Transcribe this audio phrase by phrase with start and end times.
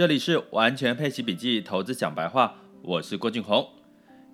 [0.00, 3.68] 这里是完全配息笔记投资讲白话，我是郭俊宏。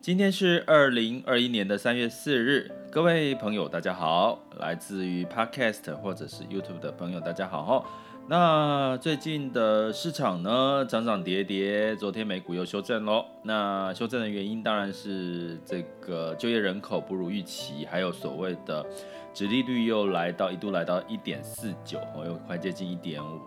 [0.00, 7.84] 今天是二零二一年的三月四日，各位朋友大家好，来自于 Podcast 或者是 YouTube 的朋友大家好。
[8.28, 13.24] 那最近的市场呢，涨涨跌跌，昨天美股又修正喽。
[13.42, 18.86] 那修正的原因当然是这个就业人口不如预期，还有所谓的
[19.34, 23.40] 殖利率又来到一度来到一点四九，又快接近一点五。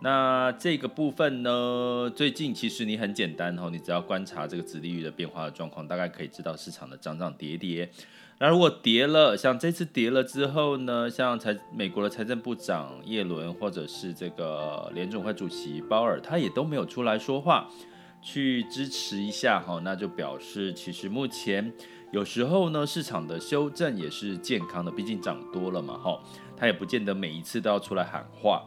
[0.00, 7.90] 那这个部分呢，最近其实你很简单哦，你只要观察这个殖利率的变化的状况，大概可以知道市场的涨涨跌跌。
[8.38, 17.66] 那如果跌了，像这次跌了之后呢，像财美国的财政部长耶伦，或者是这个联总会主席鲍尔，他也都没有出来说话，
[18.20, 21.72] 去支持一下哈，那就表示其实目前
[22.12, 26.20] 有时候呢，市场的修正也是健康的，毕竟涨多了嘛哈，
[26.54, 28.62] 他也不见得每一次都要出来喊话。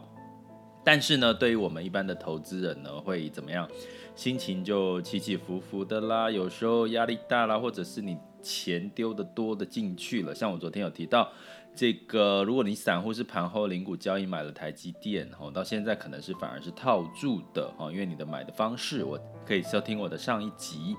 [0.90, 3.68] 但是呢，对于我们一般的投资人呢，会怎么样？
[4.16, 8.18] 心情就起起伏伏的啦，有时候压力大啦，或者是你。
[8.42, 11.30] 钱丢的多的进去了，像我昨天有提到，
[11.74, 20.96] 这个如果你散户是盘后零股交易买了台积电，哦，到现在可能是反而是套住的，哈，因为你的买的方式，我可以收听我的上一集。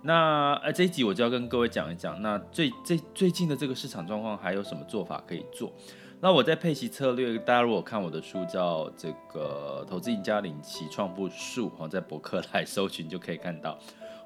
[0.00, 5.70] 那呃这一集我就要跟各位讲一讲，那最最最近的这个市场状况还有什么做法可以做？
[6.20, 13.78] 那我在配息策略，大家如果看我的书叫这个投资赢家领期创富术，哈，在博客来搜寻就可以看到。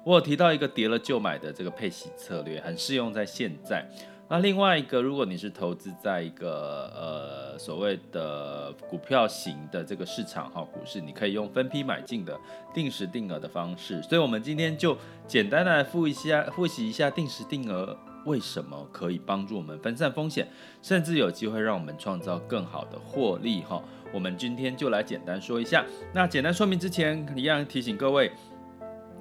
[0.03, 3.87] 我有提到一个跌了就买的这个配息策略，很适用在现在。
[4.27, 12.35] 那另外一个，如果你是投资在一个呃所谓的股票型的这个市场哈，股市，你可以用分批买进的
[12.73, 14.01] 定时定额的方式。
[14.01, 14.97] 所以，我们今天就
[15.27, 20.47] 简单的来复一下复习一下定时定额为什么可以帮助我们分散风险，
[20.81, 23.83] 甚至有机会让我们创造更好的获利哈。
[24.13, 25.85] 我们今天就来简单说一下。
[26.13, 28.31] 那简单说明之前，一样提醒各位。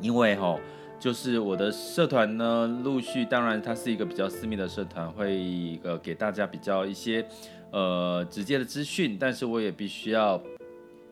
[0.00, 0.58] 因为哈，
[0.98, 7.24] 就是我的社团呢，陆续，当然它是一个比较私密的社团，会呃给大家比较一些
[7.70, 10.42] 呃直接的资讯，但是我也必须要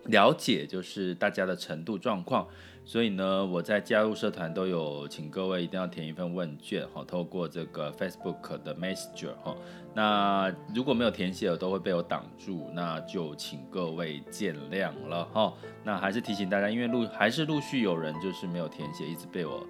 [0.07, 2.47] 了解，就是大家的程度状况。
[2.91, 9.57] 所以呢，我在加入社团都有请各位一定要填一份问卷哈，透过这个 Facebook 的 Messenger 哈。
[9.95, 15.55] 那如果没有填写的都会被我挡住，那就请各位见谅了哈。
[15.85, 19.65] 那还是提醒大家，因为陆还是陆续有人就是没有填写，一直被我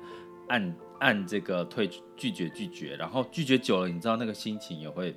[0.49, 5.15] 按按这个退拒绝拒绝，然后拒绝久了，你知道那个心情也会。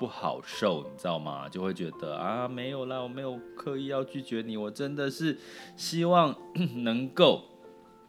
[0.00, 1.46] 不好受，你知道吗？
[1.46, 5.36] 就会觉得啊，没有啦，我没有刻意要拒绝你，我真的是
[5.76, 6.34] 希望
[6.84, 7.42] 能够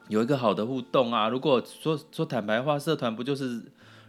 [0.07, 1.27] 有一个好的互动啊。
[1.27, 3.61] 如果说说坦白话，社团不就是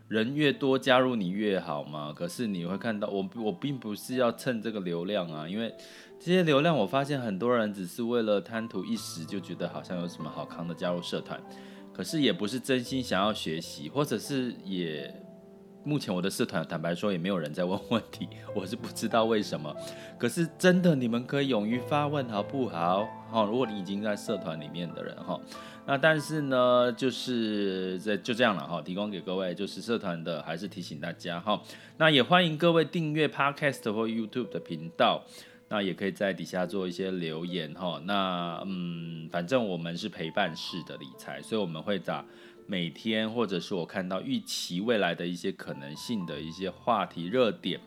[0.06, 2.12] 人越多加入你越好吗？
[2.14, 5.74] 可是你会看到，我我并不是要蹭这个流量啊，因为
[6.20, 11.42] 这些流量，我发现很多人只是为了贪图一时，就觉得好像有什么好康的加入社团，
[11.92, 15.12] 可是也不是真心想要学习，或者是也。
[15.84, 19.74] 目前我的社团，坦白说也没有人在问问题， 我是不知道为什么。
[20.16, 23.08] 可是真的，你们可以勇于发问，好不好？
[23.28, 25.40] 好，如果你已经在社团里面的人哈，
[25.84, 31.60] 那但是呢，就是这就这样了哈，提供给各位就是社团的，还是提醒大家哈。
[31.96, 35.24] 那也欢迎各位订阅 Podcast 或 YouTube 的频道，
[35.68, 38.00] 那也可以在底下做一些留言哈。
[38.04, 42.24] 那嗯，反正我们是陪伴式的理财，所以我们会打。
[42.72, 47.78] 每天，或者是我看到预期未来的一些可能性的一些话题热点，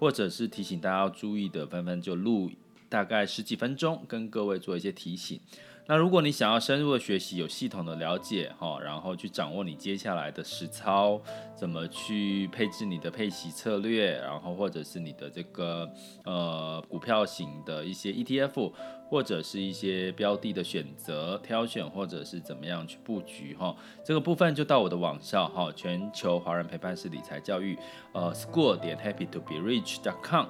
[0.00, 2.50] 或者是提醒大家要注意的，纷纷就录
[2.88, 5.38] 大概十几分钟，跟各位做一些提醒。
[5.86, 11.20] 那如果你想要深入的学习，有系统的了解哈，然后去掌握你接下来的实操，
[11.56, 15.90] 怎么去配置你的配息策略，然后或者是你的这个
[16.24, 18.72] 呃股票型的一些 ETF，
[19.10, 27.76] 或者是一些标的的选择挑选，或者是怎么样去布局哈，这个部分就到我的网校哈，全球华人陪伴式理财教育
[28.12, 30.46] 呃 school 点 happy to be rich dot com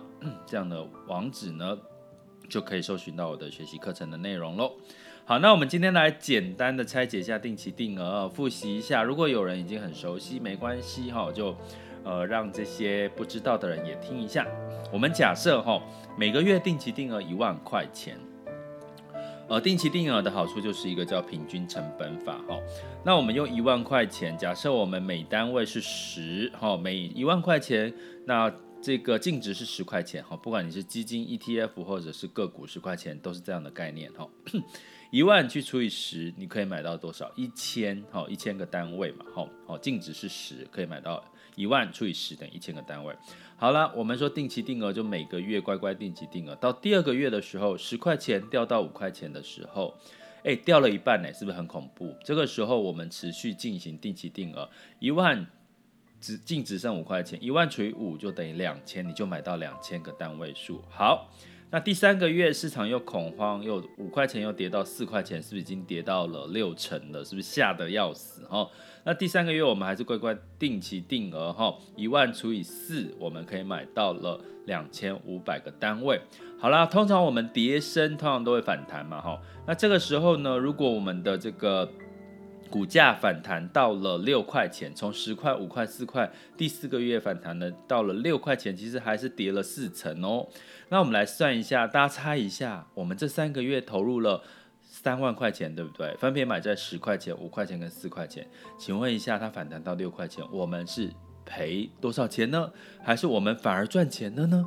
[0.47, 1.77] 这样的网址呢，
[2.51, 4.73] 就可以搜寻到我的学习课程的内容喽。
[5.25, 9.05] 好，那我们今天来简单的拆解一下定期定额，复习一下。
[9.05, 11.57] 如果有人已经很熟悉，没关系哈，就
[12.03, 14.45] 呃让这些不知道的人也听一下。
[14.93, 15.81] 我们假设哈，
[16.19, 18.19] 每个月定期定额一万块钱，
[19.49, 22.59] 呃，定期定额的好处就是一个叫平均成本法哈。
[23.05, 27.95] 那我们用一万块钱，假设我们每单位是十哈，每一万块钱，
[28.27, 28.53] 那
[28.83, 30.37] 这个净值是十块钱哈。
[30.37, 34.29] 不管你是基金、ETF 或者是个股，十块钱都是这样的概念哈。
[35.13, 37.31] 一万去除以十，你可以买到多少？
[37.37, 41.23] 一千，好，一千个单位嘛，好，好，净值是十，可以买到
[41.55, 43.15] 一万除以十等于一千个单位。
[43.59, 49.93] 好了，我们说定期定额就每个月乖乖定期定额，到第二个月的时候，十块钱掉到五块钱的时候，
[50.45, 52.17] 哎，掉了一半呢，是不是很恐怖？
[52.25, 54.67] 这个时候我们持续进行定期定额，
[54.99, 55.47] 一万
[56.23, 60.83] 只净值剩五块钱，一万除以五就等于两千，你就买到两千个单位数。
[60.89, 61.31] 好。
[61.75, 67.25] 那第三个月市场又恐慌，又五块钱又跌到四块钱，是不是已经跌到了六成了？
[67.25, 68.69] 是不是吓得要死哈？
[69.05, 76.21] 那第三个月我们还是乖乖定期定额哈，一万除以四，我们可以买到了两千五百个单位。
[76.59, 79.41] 好啦，通常我们跌升通常都会反弹嘛哈。
[79.67, 81.91] 那这个时候呢，如果我们的这个
[82.73, 90.49] 股价反弹到了六块钱，从十块、五块、四块，第四个月反弹了到了六块钱，其实还是跌了四成哦。
[90.89, 94.43] 那我们来算一下，大家猜一下，我们这三个月投入了
[94.81, 96.17] 三万块钱，对不对？
[96.17, 98.49] 分别买在十块钱、五块钱跟四块钱。
[98.79, 101.11] 请问一下，它反弹到六块钱，我们是
[101.45, 102.73] 赔多少钱呢？
[103.03, 104.67] 还是我们反而赚钱了呢？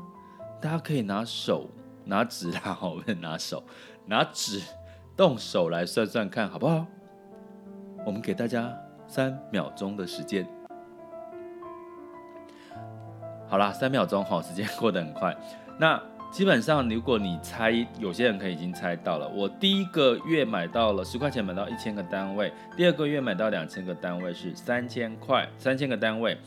[0.61, 1.71] 大家可以拿手
[2.05, 3.63] 拿纸啦， 我们拿手
[4.05, 4.61] 拿纸
[5.17, 6.85] 动手来算算看，好不好？
[8.05, 8.71] 我们给大家
[9.07, 10.47] 三秒钟的时间。
[13.47, 15.35] 好啦，三秒钟哈，时间过得很快。
[15.79, 15.99] 那
[16.31, 19.27] 基本上，如果你猜，有些人可能已经猜到了。
[19.29, 26.37] 我第一个月买到了十块钱，买到一千个单位；第二个月买到两千个单位，是三千块，三千个单位。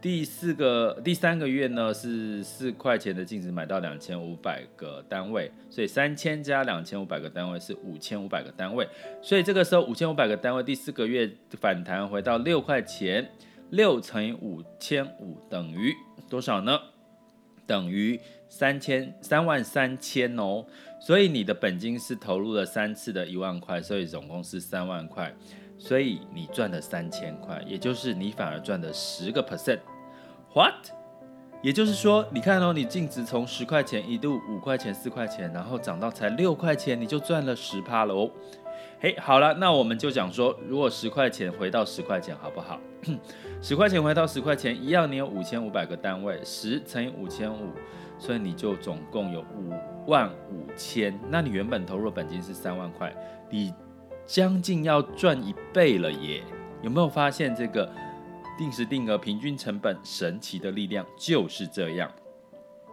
[0.00, 8.88] 第四个、第三个月呢，是四块钱的净值买到两千五百个单位，所以三千加两千五百个单位是五千五百个单位。
[9.20, 11.30] 所以这个时候五千五百个单位第四个月
[11.60, 13.30] 反弹回到六块钱，
[13.68, 15.94] 六乘以五千五等于
[16.30, 16.80] 多少呢？
[17.66, 18.18] 等于
[18.50, 20.66] 三千三万三千哦。
[21.00, 25.34] 所以你的本金是投入了三次的一万块，所以总共是三万块。
[25.78, 29.78] 所以你赚了三千块，也就是你反而赚了十个 percent。
[30.52, 30.90] What？
[31.62, 38.30] 也就是说，你看哦，你净值从十块钱一度五块钱、四块钱，然后涨到才六块钱，你就赚了十趴了哦。
[38.98, 42.78] 嘿，好了，那我们就讲说，如果十块钱回到十块钱，好不好？
[43.62, 47.70] 十块钱回到十块钱，一样，你有五千五百个单位，十乘以五千五，
[48.20, 49.72] 所以你就总共有五
[50.06, 51.18] 万五千。
[51.28, 53.12] 那你原本投入的本金是三万块，
[53.50, 53.74] 你。
[54.26, 56.44] 将近要赚一倍了耶！
[56.82, 57.92] 有没有发现这个
[58.56, 62.08] 定时定额平均成本神奇的力量就是这样？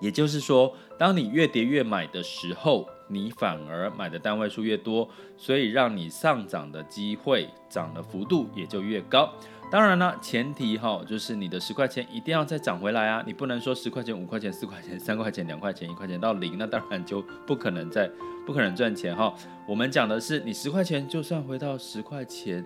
[0.02, 9.33] 也就是说，当你越跌越买的时候，你反而买的单位数越多，所以让你上涨的机会涨的幅度也就越高。
[9.69, 13.21] 当然呢，前提哈就是你的十块钱一定要再涨回来啊！
[13.27, 18.09] 你不能说十块钱、五块钱、四块钱、三块钱、两块钱、一块钱到零，那当然就不可能再
[18.45, 19.33] 不可能赚钱哈。
[19.68, 22.63] 我们讲的是，你十块钱就算回到十块钱，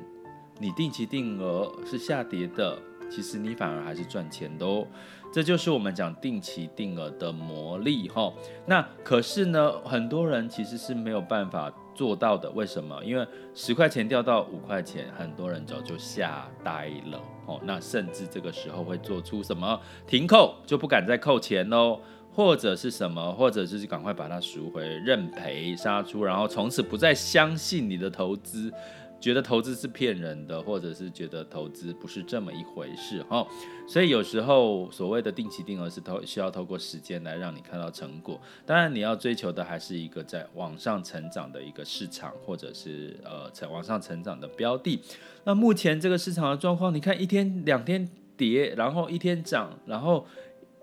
[0.59, 2.77] 你定期定额是下跌的，
[3.11, 4.87] 其实你反而还是赚钱的哦。
[5.31, 8.33] 这就是我们讲定期定额的魔力哈。
[8.65, 11.71] 那可是呢，很多人其实是没有办法。
[11.93, 12.97] 做到的，为什么？
[13.03, 17.59] 因为十块钱掉到五块钱，很多人早就吓呆了哦。
[17.63, 21.99] 那甚至这个时候会做出什么停扣，就不敢再扣钱喽，
[22.33, 28.73] 或者是什么，或者是赶快把它赎回，认赔杀出，然后从此不再相信你的投资。
[29.21, 33.47] 觉得投资是骗人的，或者是觉得投资不是这么一回事哈，
[33.87, 38.41] 所以有时候所谓的定期定额是透需要透过时间来让你看到成果。
[38.65, 44.99] 当然，你要追求的还是一个在往上成长的一个市场，或者是呃成往上成长的标的。
[45.43, 50.25] 那目前这个市场的状况，你看一天两天跌，然后一天涨，然后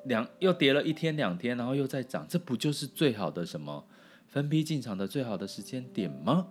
[0.04, 3.84] 两又跌了一天两天，然后又再涨，这不就是最好的什么？
[4.28, 6.46] 分批进场的最好的时间点吗？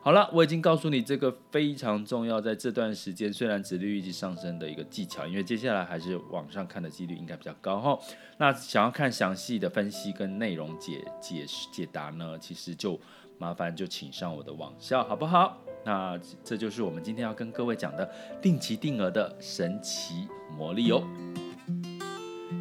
[0.00, 7.98] 好了，我已经告诉你这个非常重要，在这段时间虽然殖利率一直上升的一个技巧，因为接下来还是往上看的几率应该比较高哈。
[8.38, 12.98] 那想要看详细的分析跟内容解解解答呢，其实就
[13.38, 15.60] 麻烦就请上我的网校好不好？
[15.84, 18.08] 那这就是我们今天要跟各位讲的
[18.40, 21.02] 定期定额的神奇魔力哦。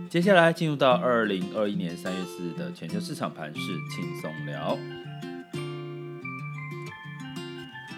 [0.10, 3.60] 接下来进入到二零二一年三月四日的全球市场盘势
[3.90, 4.78] 轻松聊。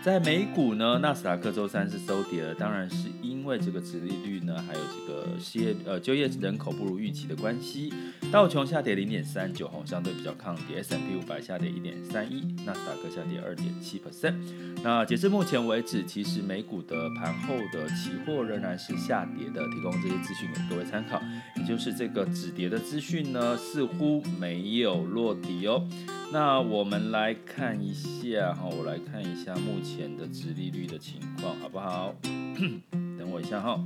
[0.04, 3.17] 在美股呢，纳斯达克周三是收跌了，当然是因
[3.48, 7.94] 因为这个殖利率呢，还有这个失业呃就业人口不如预期的关系。
[8.30, 10.84] 道琼下跌零点三九，相对比较抗跌。
[10.84, 14.36] S&P 五百下跌一点三一，纳斯达克下跌二点七 percent。
[14.84, 19.66] 那截至目前为止，其实美股的盘后的期货仍然是下跌的。
[19.78, 21.22] 提供这些资讯给各位参考，
[21.56, 25.88] 也就是这个止跌的资讯呢，似乎没有落底哦。
[26.34, 32.14] 那我们来看一下哈，我来看一下目前的殖利率的情况，好不好？
[33.40, 33.84] 一下哈。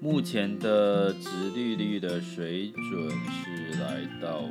[0.00, 4.48] 目前的殖利率的水准是来到了。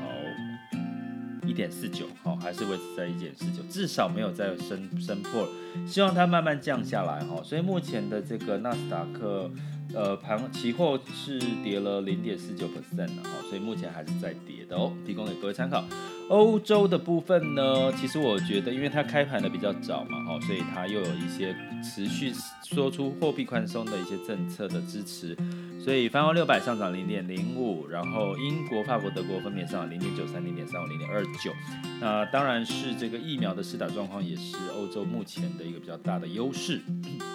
[0.00, 5.48] 好一点四九，好，还是维持在一点四九，至少没有再升升破，
[5.86, 9.50] 希望它慢慢降下来，哈，所以目前的这个纳斯达克，
[9.94, 15.84] 呃，盘期货是跌了零点四九 percent 的，哈，所以目前还是在跌的哦，提供给各位参考。
[16.30, 22.32] 欧洲的部分呢，其实我觉得，因为它开盘的比较早嘛，哈，所以它又有一些持续
[22.62, 25.36] 说出货币宽松的一些政策的支持。
[25.80, 31.52] 所以泛欧六百上涨零点零五，然后英国、法国、德国分别上涨零点九三、零点三五、零点二九。
[32.00, 36.80] 那当然是这个疫苗的施打状况也是欧洲目前的一个比较大的优势。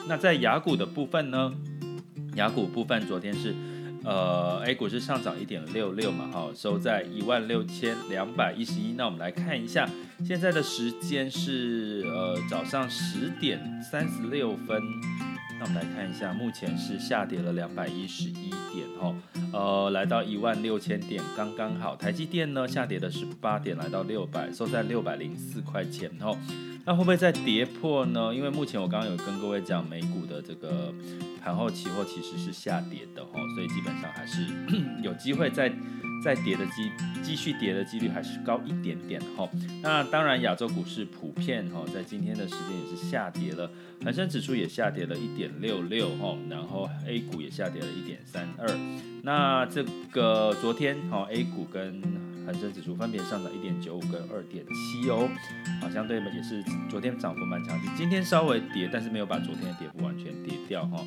[0.08, 1.54] 那在雅股的部分呢？
[2.36, 3.56] 雅股部分昨天是
[4.06, 8.94] 呃 A 股是上涨一点六六嘛，哈，收在一万六千两百一十一。
[8.94, 9.90] 那我们来看一下，
[10.24, 14.82] 现在的时间是呃早上十点三十六分。
[15.58, 19.16] 那我们来看一下，目前是下跌了两百一十一点，哈，
[19.54, 21.96] 呃，来到一万六千点，刚刚好。
[21.96, 26.38] 台积电呢，下跌的是八点，来到六百，收在六百零四块钱，哈。
[26.86, 28.34] 那会不会再跌破呢？
[28.34, 30.94] 因为目前我刚刚有跟各位讲，美股的这个
[31.44, 34.46] 盘后期货其实是下跌的，哈，所以基本上还是
[35.04, 35.72] 有机会再。
[36.24, 36.90] 再跌的机
[37.22, 39.48] 继续跌的几率还是高一点点哈。
[39.84, 43.70] 那当然，亚洲股市普遍哈，在今天的时间也是下跌了，
[44.04, 48.68] 恒生指数也下跌了一点六六哈，然后 A 股也下跌了一点三二。
[49.22, 52.02] 那这个昨天哈，A 股跟
[52.46, 55.28] 恒生指数分别上涨一点九五跟二点七哦，
[55.82, 61.04] 好，相对也是昨天涨幅蛮强劲，今天稍微跌，但是没有把昨天的跌幅完全跌掉哈。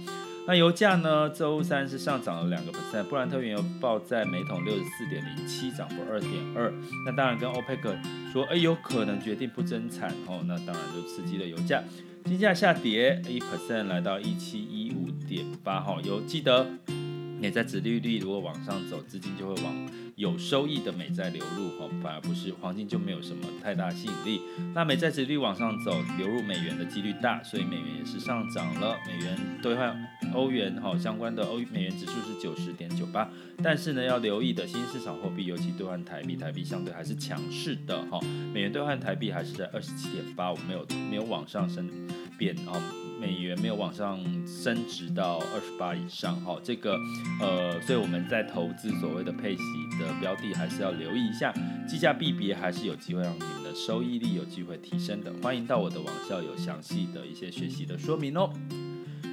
[0.47, 1.29] 那油价呢？
[1.29, 6.73] 周三是上涨了两个 percent，布兰特原油报在每桶六十四点零七，涨幅二点二。
[7.05, 7.95] 那当然跟欧佩克
[8.33, 11.85] 说，哎，有可能决定不增产哦，那当然就刺激了油价。
[12.25, 15.81] 金价下跌一 percent，来到一七一五点八。
[15.81, 16.67] 哈，有记得，
[17.41, 19.75] 美债殖利率如果往上走，资金就会往。
[20.19, 24.41] 有收益的美债流入，哈，反而不是黄金就没有什么太大吸引力。
[24.75, 28.99] 那美债殖率往上走，流入美元的几率大，所以美元也是上涨了。
[29.07, 29.97] 美元兑换
[30.35, 33.31] 欧元，哈，相关的欧美元指数是九十点九八。
[33.63, 38.19] 但是呢，要留意的新市场货币，尤其兑换台币，台币相对还是强势的，哈。
[38.53, 41.89] 美元兑换台币还是在二十七点八五，没有没有往上升
[42.37, 43.08] 变，哦。
[43.21, 46.97] 美元没有往上升值到二十八以上，哈，这个
[47.41, 49.63] 呃，所以我们在投资所谓的配息
[49.99, 51.53] 的标的，还是要留意一下，
[51.87, 55.33] 计价币别还是有机会让你们的收益率有机会提升的。
[55.43, 58.51] 欢迎到我的网校有详细的一些学习的说明哦。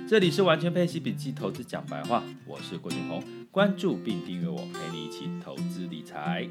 [0.07, 6.47] 这里是完全配息笔记投资讲白话，我是郭俊宏，关注并订阅我，陪你一起投资理财。